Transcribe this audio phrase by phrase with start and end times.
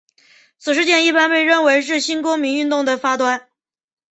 [0.57, 3.49] 此事件一般被认为是新公民运动的发端。